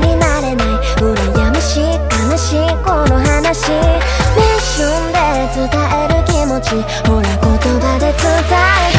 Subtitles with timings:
[0.00, 0.66] になれない。
[0.98, 1.82] 羨ましい
[2.30, 3.58] 悲しいこの話。
[3.58, 5.18] 一瞬で
[5.54, 6.70] 伝える気持ち。
[7.08, 7.48] ほら言
[7.80, 8.14] 葉で伝
[8.90, 8.93] え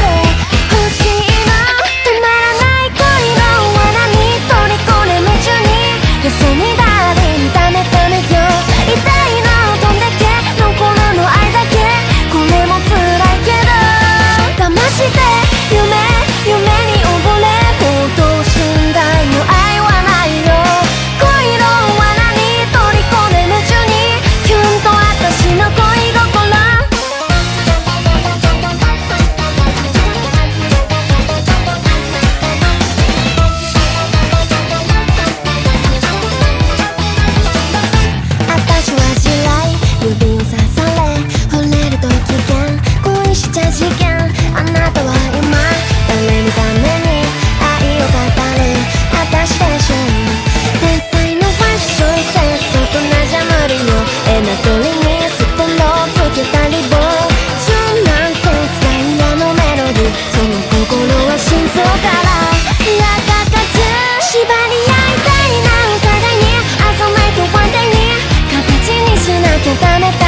[69.77, 70.24] ためた